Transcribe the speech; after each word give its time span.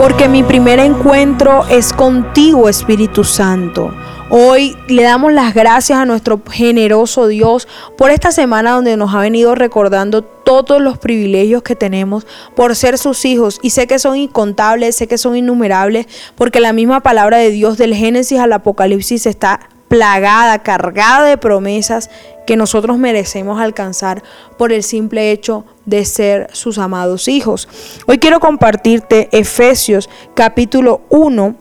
porque 0.00 0.28
mi 0.28 0.42
primer 0.42 0.78
encuentro 0.78 1.66
es 1.68 1.92
contigo, 1.92 2.70
Espíritu 2.70 3.22
Santo. 3.22 3.94
Hoy 4.30 4.74
le 4.88 5.02
damos 5.02 5.30
las 5.30 5.52
gracias 5.52 5.98
a 5.98 6.06
nuestro 6.06 6.40
generoso 6.50 7.26
Dios 7.26 7.68
por 7.98 8.10
esta 8.10 8.32
semana 8.32 8.70
donde 8.70 8.96
nos 8.96 9.14
ha 9.14 9.18
venido 9.18 9.54
recordando 9.54 10.22
todos 10.22 10.80
los 10.80 10.96
privilegios 10.96 11.62
que 11.62 11.76
tenemos 11.76 12.26
por 12.56 12.76
ser 12.76 12.96
sus 12.96 13.26
hijos. 13.26 13.58
Y 13.60 13.70
sé 13.70 13.86
que 13.86 13.98
son 13.98 14.16
incontables, 14.16 14.96
sé 14.96 15.06
que 15.06 15.18
son 15.18 15.36
innumerables, 15.36 16.06
porque 16.34 16.60
la 16.60 16.72
misma 16.72 17.00
palabra 17.00 17.36
de 17.36 17.50
Dios 17.50 17.76
del 17.76 17.94
Génesis 17.94 18.38
al 18.38 18.54
Apocalipsis 18.54 19.26
está 19.26 19.60
plagada, 19.88 20.60
cargada 20.62 21.26
de 21.26 21.36
promesas 21.36 22.08
que 22.50 22.56
nosotros 22.56 22.98
merecemos 22.98 23.60
alcanzar 23.60 24.24
por 24.58 24.72
el 24.72 24.82
simple 24.82 25.30
hecho 25.30 25.64
de 25.86 26.04
ser 26.04 26.48
sus 26.52 26.78
amados 26.78 27.28
hijos. 27.28 27.68
Hoy 28.08 28.18
quiero 28.18 28.40
compartirte 28.40 29.28
Efesios 29.30 30.10
capítulo 30.34 31.02
1 31.10 31.54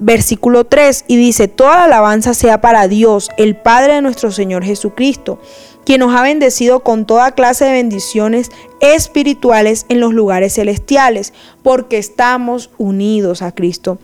versículo 0.00 0.64
3 0.64 1.06
y 1.08 1.16
dice, 1.16 1.48
toda 1.48 1.84
alabanza 1.84 2.34
sea 2.34 2.60
para 2.60 2.88
Dios, 2.88 3.30
el 3.38 3.56
Padre 3.56 3.94
de 3.94 4.02
nuestro 4.02 4.30
Señor 4.30 4.64
Jesucristo, 4.64 5.40
quien 5.86 6.00
nos 6.00 6.14
ha 6.14 6.20
bendecido 6.20 6.80
con 6.80 7.06
toda 7.06 7.32
clase 7.32 7.64
de 7.64 7.72
bendiciones 7.72 8.50
espirituales 8.80 9.86
en 9.88 9.98
los 10.00 10.12
lugares 10.12 10.56
celestiales, 10.56 11.32
porque 11.62 11.96
estamos 11.96 12.68
unidos 12.76 13.40
a 13.40 13.52
Cristo. 13.52 13.96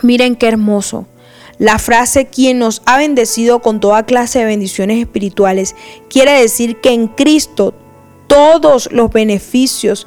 Miren 0.00 0.36
qué 0.36 0.46
hermoso. 0.46 1.06
La 1.58 1.78
frase 1.78 2.26
quien 2.26 2.58
nos 2.58 2.82
ha 2.84 2.98
bendecido 2.98 3.60
con 3.60 3.80
toda 3.80 4.04
clase 4.04 4.40
de 4.40 4.44
bendiciones 4.44 4.98
espirituales 4.98 5.74
quiere 6.10 6.32
decir 6.40 6.80
que 6.80 6.90
en 6.92 7.08
Cristo 7.08 7.74
todos 8.26 8.90
los 8.92 9.10
beneficios 9.10 10.06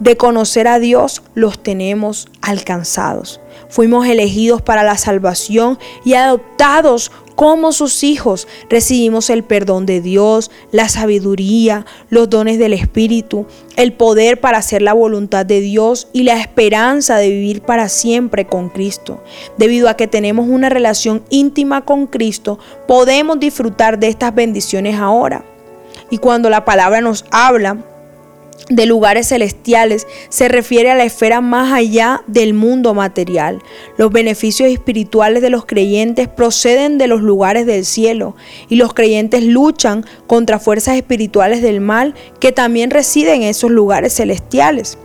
de 0.00 0.16
conocer 0.16 0.68
a 0.68 0.78
Dios 0.78 1.22
los 1.34 1.62
tenemos 1.62 2.28
alcanzados. 2.40 3.40
Fuimos 3.68 4.06
elegidos 4.06 4.62
para 4.62 4.82
la 4.82 4.96
salvación 4.96 5.78
y 6.04 6.14
adoptados 6.14 7.10
como 7.34 7.70
sus 7.70 8.02
hijos. 8.02 8.48
Recibimos 8.68 9.30
el 9.30 9.44
perdón 9.44 9.86
de 9.86 10.00
Dios, 10.00 10.50
la 10.72 10.88
sabiduría, 10.88 11.86
los 12.10 12.28
dones 12.28 12.58
del 12.58 12.72
Espíritu, 12.72 13.46
el 13.76 13.92
poder 13.92 14.40
para 14.40 14.58
hacer 14.58 14.82
la 14.82 14.92
voluntad 14.92 15.46
de 15.46 15.60
Dios 15.60 16.08
y 16.12 16.24
la 16.24 16.40
esperanza 16.40 17.16
de 17.16 17.28
vivir 17.28 17.62
para 17.62 17.88
siempre 17.88 18.46
con 18.46 18.70
Cristo. 18.70 19.22
Debido 19.56 19.88
a 19.88 19.94
que 19.94 20.08
tenemos 20.08 20.48
una 20.48 20.68
relación 20.68 21.22
íntima 21.30 21.84
con 21.84 22.06
Cristo, 22.06 22.58
podemos 22.88 23.38
disfrutar 23.38 23.98
de 23.98 24.08
estas 24.08 24.34
bendiciones 24.34 24.96
ahora. 24.96 25.44
Y 26.10 26.18
cuando 26.18 26.50
la 26.50 26.64
palabra 26.64 27.00
nos 27.00 27.24
habla 27.30 27.84
de 28.68 28.86
lugares 28.86 29.28
celestiales 29.28 30.06
se 30.28 30.48
refiere 30.48 30.90
a 30.90 30.94
la 30.94 31.04
esfera 31.04 31.40
más 31.40 31.72
allá 31.72 32.22
del 32.26 32.54
mundo 32.54 32.94
material. 32.94 33.62
Los 33.96 34.10
beneficios 34.10 34.68
espirituales 34.68 35.42
de 35.42 35.50
los 35.50 35.64
creyentes 35.64 36.28
proceden 36.28 36.98
de 36.98 37.06
los 37.06 37.22
lugares 37.22 37.66
del 37.66 37.84
cielo 37.84 38.36
y 38.68 38.76
los 38.76 38.94
creyentes 38.94 39.42
luchan 39.44 40.04
contra 40.26 40.58
fuerzas 40.58 40.96
espirituales 40.96 41.62
del 41.62 41.80
mal 41.80 42.14
que 42.40 42.52
también 42.52 42.90
residen 42.90 43.42
en 43.42 43.48
esos 43.48 43.70
lugares 43.70 44.14
celestiales. 44.14 44.98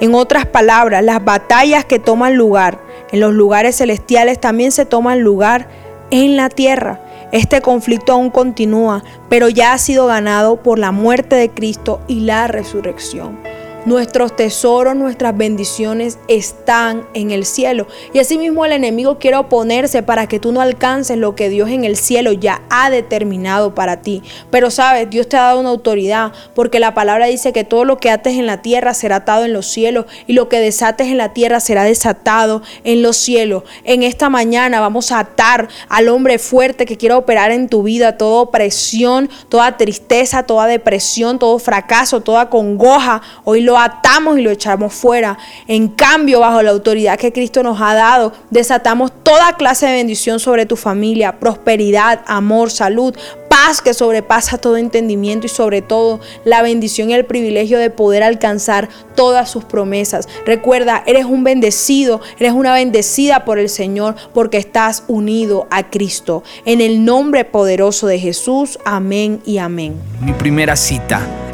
En 0.00 0.14
otras 0.14 0.46
palabras, 0.46 1.02
las 1.02 1.24
batallas 1.24 1.84
que 1.84 1.98
toman 1.98 2.36
lugar 2.36 2.80
en 3.10 3.20
los 3.20 3.32
lugares 3.32 3.76
celestiales 3.76 4.40
también 4.40 4.70
se 4.70 4.84
toman 4.84 5.20
lugar 5.20 5.68
en 6.10 6.36
la 6.36 6.48
tierra. 6.48 7.00
Este 7.30 7.60
conflicto 7.60 8.12
aún 8.12 8.30
continúa, 8.30 9.04
pero 9.28 9.48
ya 9.48 9.74
ha 9.74 9.78
sido 9.78 10.06
ganado 10.06 10.62
por 10.62 10.78
la 10.78 10.92
muerte 10.92 11.36
de 11.36 11.50
Cristo 11.50 12.00
y 12.08 12.20
la 12.20 12.46
resurrección. 12.46 13.38
Nuestros 13.88 14.36
tesoros, 14.36 14.94
nuestras 14.96 15.34
bendiciones 15.34 16.18
están 16.28 17.08
en 17.14 17.30
el 17.30 17.46
cielo. 17.46 17.86
Y 18.12 18.18
asimismo 18.18 18.66
el 18.66 18.72
enemigo 18.72 19.18
quiere 19.18 19.38
oponerse 19.38 20.02
para 20.02 20.26
que 20.26 20.38
tú 20.38 20.52
no 20.52 20.60
alcances 20.60 21.16
lo 21.16 21.34
que 21.34 21.48
Dios 21.48 21.70
en 21.70 21.84
el 21.84 21.96
cielo 21.96 22.32
ya 22.32 22.60
ha 22.68 22.90
determinado 22.90 23.74
para 23.74 24.02
ti. 24.02 24.22
Pero 24.50 24.70
sabes, 24.70 25.08
Dios 25.08 25.26
te 25.26 25.38
ha 25.38 25.44
dado 25.44 25.60
una 25.60 25.70
autoridad 25.70 26.34
porque 26.54 26.80
la 26.80 26.92
palabra 26.92 27.24
dice 27.24 27.54
que 27.54 27.64
todo 27.64 27.86
lo 27.86 27.96
que 27.96 28.10
ates 28.10 28.34
en 28.34 28.44
la 28.44 28.60
tierra 28.60 28.92
será 28.92 29.16
atado 29.16 29.46
en 29.46 29.54
los 29.54 29.64
cielos 29.64 30.04
y 30.26 30.34
lo 30.34 30.50
que 30.50 30.60
desates 30.60 31.06
en 31.06 31.16
la 31.16 31.32
tierra 31.32 31.58
será 31.58 31.84
desatado 31.84 32.60
en 32.84 33.00
los 33.00 33.16
cielos. 33.16 33.62
En 33.84 34.02
esta 34.02 34.28
mañana 34.28 34.80
vamos 34.80 35.12
a 35.12 35.20
atar 35.20 35.66
al 35.88 36.10
hombre 36.10 36.38
fuerte 36.38 36.84
que 36.84 36.98
quiere 36.98 37.14
operar 37.14 37.52
en 37.52 37.70
tu 37.70 37.84
vida 37.84 38.18
toda 38.18 38.42
opresión, 38.42 39.30
toda 39.48 39.78
tristeza, 39.78 40.42
toda 40.42 40.66
depresión, 40.66 41.38
todo 41.38 41.58
fracaso, 41.58 42.20
toda 42.20 42.50
congoja. 42.50 43.22
Hoy 43.44 43.62
atamos 43.78 44.38
y 44.38 44.42
lo 44.42 44.50
echamos 44.50 44.94
fuera. 44.94 45.38
En 45.66 45.88
cambio, 45.88 46.40
bajo 46.40 46.62
la 46.62 46.70
autoridad 46.70 47.18
que 47.18 47.32
Cristo 47.32 47.62
nos 47.62 47.80
ha 47.80 47.94
dado, 47.94 48.32
desatamos 48.50 49.12
toda 49.22 49.56
clase 49.56 49.86
de 49.86 49.92
bendición 49.92 50.40
sobre 50.40 50.66
tu 50.66 50.76
familia, 50.76 51.38
prosperidad, 51.38 52.20
amor, 52.26 52.70
salud, 52.70 53.14
paz 53.48 53.80
que 53.82 53.94
sobrepasa 53.94 54.58
todo 54.58 54.76
entendimiento 54.76 55.46
y 55.46 55.48
sobre 55.48 55.82
todo 55.82 56.20
la 56.44 56.62
bendición 56.62 57.10
y 57.10 57.14
el 57.14 57.24
privilegio 57.24 57.78
de 57.78 57.90
poder 57.90 58.22
alcanzar 58.22 58.88
todas 59.14 59.50
sus 59.50 59.64
promesas. 59.64 60.28
Recuerda, 60.46 61.02
eres 61.06 61.24
un 61.24 61.44
bendecido, 61.44 62.20
eres 62.38 62.52
una 62.52 62.72
bendecida 62.72 63.44
por 63.44 63.58
el 63.58 63.68
Señor 63.68 64.14
porque 64.32 64.58
estás 64.58 65.04
unido 65.08 65.66
a 65.70 65.90
Cristo. 65.90 66.42
En 66.64 66.80
el 66.80 67.04
nombre 67.04 67.44
poderoso 67.44 68.06
de 68.06 68.18
Jesús, 68.18 68.78
amén 68.84 69.40
y 69.44 69.58
amén. 69.58 69.96
Mi 70.20 70.32
primera 70.32 70.76
cita 70.76 71.20